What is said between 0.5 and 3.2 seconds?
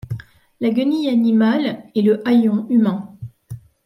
La guenille animale et le haillon humain